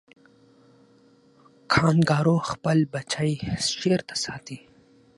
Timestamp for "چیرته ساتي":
3.81-4.57